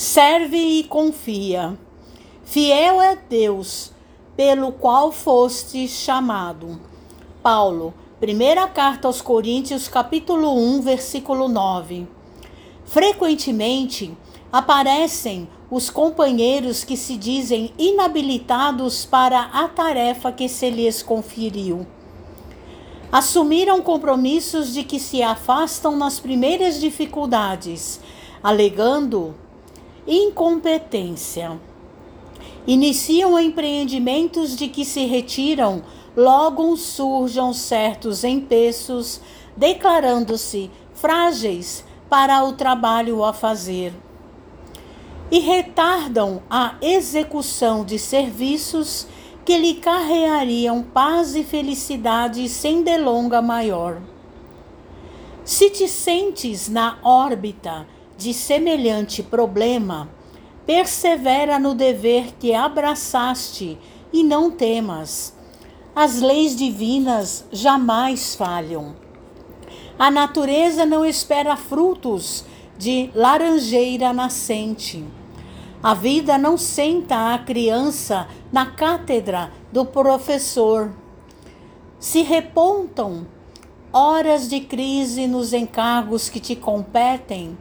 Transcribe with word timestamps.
serve 0.00 0.56
e 0.56 0.84
confia. 0.84 1.78
Fiel 2.42 3.02
é 3.02 3.18
Deus, 3.28 3.92
pelo 4.34 4.72
qual 4.72 5.12
foste 5.12 5.86
chamado. 5.86 6.80
Paulo, 7.42 7.92
primeira 8.18 8.66
carta 8.66 9.06
aos 9.06 9.20
Coríntios, 9.20 9.88
capítulo 9.88 10.56
1, 10.56 10.80
versículo 10.80 11.48
9. 11.48 12.08
Frequentemente 12.86 14.16
aparecem 14.50 15.46
os 15.70 15.90
companheiros 15.90 16.82
que 16.82 16.96
se 16.96 17.14
dizem 17.14 17.70
inabilitados 17.78 19.04
para 19.04 19.50
a 19.52 19.68
tarefa 19.68 20.32
que 20.32 20.48
se 20.48 20.70
lhes 20.70 21.02
conferiu. 21.02 21.86
Assumiram 23.12 23.82
compromissos 23.82 24.72
de 24.72 24.82
que 24.82 24.98
se 24.98 25.22
afastam 25.22 25.94
nas 25.94 26.18
primeiras 26.18 26.80
dificuldades, 26.80 28.00
alegando 28.42 29.34
incompetência. 30.06 31.60
Iniciam 32.66 33.38
empreendimentos 33.38 34.56
de 34.56 34.68
que 34.68 34.84
se 34.84 35.04
retiram, 35.06 35.82
logo 36.16 36.76
surjam 36.76 37.52
certos 37.52 38.24
empeços, 38.24 39.20
declarando-se 39.56 40.70
frágeis 40.94 41.84
para 42.08 42.44
o 42.44 42.52
trabalho 42.52 43.24
a 43.24 43.32
fazer. 43.32 43.92
E 45.30 45.38
retardam 45.38 46.42
a 46.50 46.74
execução 46.82 47.84
de 47.84 47.98
serviços 47.98 49.06
que 49.44 49.56
lhe 49.56 49.74
carreariam 49.74 50.82
paz 50.82 51.34
e 51.34 51.42
felicidade 51.42 52.48
sem 52.48 52.82
delonga 52.82 53.40
maior. 53.40 54.00
Se 55.44 55.70
te 55.70 55.88
sentes 55.88 56.68
na 56.68 56.98
órbita 57.02 57.86
de 58.20 58.34
semelhante 58.34 59.22
problema, 59.22 60.06
persevera 60.66 61.58
no 61.58 61.74
dever 61.74 62.34
que 62.38 62.54
abraçaste 62.54 63.78
e 64.12 64.22
não 64.22 64.50
temas. 64.50 65.34
As 65.96 66.20
leis 66.20 66.54
divinas 66.54 67.46
jamais 67.50 68.34
falham. 68.34 68.94
A 69.98 70.10
natureza 70.10 70.84
não 70.84 71.02
espera 71.02 71.56
frutos 71.56 72.44
de 72.76 73.10
laranjeira 73.14 74.12
nascente. 74.12 75.02
A 75.82 75.94
vida 75.94 76.36
não 76.36 76.58
senta 76.58 77.32
a 77.32 77.38
criança 77.38 78.28
na 78.52 78.66
cátedra 78.66 79.50
do 79.72 79.86
professor. 79.86 80.92
Se 81.98 82.20
repontam 82.20 83.26
horas 83.90 84.46
de 84.46 84.60
crise 84.60 85.26
nos 85.26 85.54
encargos 85.54 86.28
que 86.28 86.38
te 86.38 86.54
competem, 86.54 87.56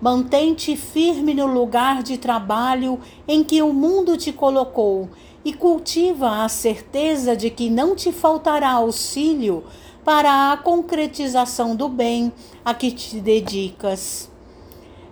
Mantente 0.00 0.76
firme 0.76 1.34
no 1.34 1.46
lugar 1.46 2.02
de 2.02 2.16
trabalho 2.16 2.98
em 3.28 3.44
que 3.44 3.60
o 3.60 3.70
mundo 3.70 4.16
te 4.16 4.32
colocou 4.32 5.10
e 5.44 5.52
cultiva 5.52 6.42
a 6.42 6.48
certeza 6.48 7.36
de 7.36 7.50
que 7.50 7.68
não 7.68 7.94
te 7.94 8.10
faltará 8.10 8.70
auxílio 8.72 9.62
para 10.02 10.52
a 10.52 10.56
concretização 10.56 11.76
do 11.76 11.86
bem 11.86 12.32
a 12.64 12.72
que 12.72 12.90
te 12.90 13.20
dedicas. 13.20 14.30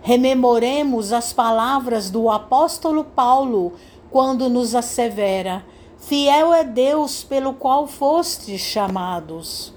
Rememoremos 0.01 1.13
as 1.13 1.31
palavras 1.33 2.09
do 2.09 2.29
apóstolo 2.31 3.03
Paulo 3.03 3.73
quando 4.09 4.49
nos 4.49 4.73
assevera: 4.73 5.63
Fiel 5.97 6.51
é 6.51 6.63
Deus 6.63 7.23
pelo 7.23 7.53
qual 7.53 7.85
fostes 7.85 8.61
chamados. 8.61 9.71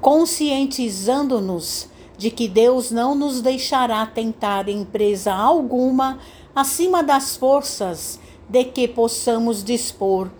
Conscientizando-nos 0.00 1.88
de 2.16 2.30
que 2.30 2.48
Deus 2.48 2.90
não 2.90 3.14
nos 3.14 3.40
deixará 3.40 4.06
tentar 4.06 4.68
empresa 4.68 5.32
alguma 5.32 6.18
acima 6.54 7.02
das 7.02 7.36
forças 7.36 8.20
de 8.48 8.64
que 8.64 8.86
possamos 8.86 9.64
dispor. 9.64 10.30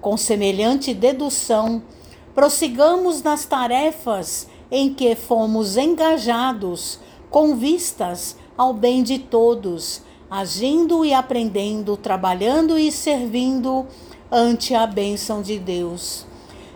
Com 0.00 0.16
semelhante 0.16 0.92
dedução, 0.92 1.82
prossigamos 2.34 3.22
nas 3.22 3.44
tarefas 3.44 4.48
em 4.70 4.92
que 4.92 5.14
fomos 5.14 5.76
engajados, 5.76 6.98
com 7.30 7.56
vistas 7.56 8.36
ao 8.56 8.74
bem 8.74 9.02
de 9.02 9.18
todos, 9.18 10.02
agindo 10.30 11.04
e 11.04 11.14
aprendendo, 11.14 11.96
trabalhando 11.96 12.78
e 12.78 12.90
servindo 12.92 13.86
ante 14.30 14.74
a 14.74 14.86
bênção 14.86 15.42
de 15.42 15.58
Deus. 15.58 16.26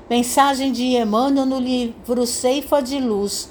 Mensagem 0.09 0.73
de 0.73 0.97
Emmanuel 0.97 1.45
no 1.45 1.59
livro 1.59 2.27
Ceifa 2.27 2.81
de 2.81 2.99
Luz 2.99 3.51